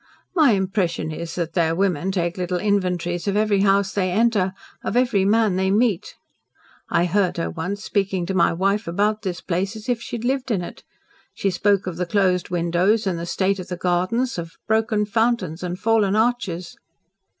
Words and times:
My 0.33 0.53
impression 0.53 1.11
is 1.11 1.35
that 1.35 1.53
their 1.53 1.75
women 1.75 2.11
take 2.11 2.35
little 2.35 2.57
inventories 2.57 3.27
of 3.27 3.37
every 3.37 3.59
house 3.61 3.93
they 3.93 4.09
enter, 4.09 4.53
of 4.83 4.97
every 4.97 5.25
man 5.25 5.57
they 5.57 5.69
meet. 5.69 6.15
I 6.89 7.05
heard 7.05 7.37
her 7.37 7.51
once 7.51 7.83
speaking 7.83 8.25
to 8.25 8.33
my 8.33 8.51
wife 8.51 8.87
about 8.87 9.21
this 9.21 9.41
place, 9.41 9.75
as 9.75 9.87
if 9.87 10.01
she 10.01 10.15
had 10.15 10.25
lived 10.25 10.49
in 10.49 10.63
it. 10.63 10.83
She 11.35 11.51
spoke 11.51 11.85
of 11.85 11.97
the 11.97 12.07
closed 12.07 12.49
windows 12.49 13.05
and 13.05 13.19
the 13.19 13.27
state 13.27 13.59
of 13.59 13.67
the 13.67 13.77
gardens 13.77 14.39
of 14.39 14.57
broken 14.67 15.05
fountains 15.05 15.61
and 15.61 15.77
fallen 15.77 16.15
arches. 16.15 16.75